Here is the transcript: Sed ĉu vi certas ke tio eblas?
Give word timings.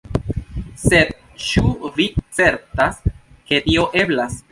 Sed 0.83 1.11
ĉu 1.47 1.63
vi 1.99 2.07
certas 2.39 2.97
ke 3.51 3.61
tio 3.67 3.85
eblas? 4.05 4.39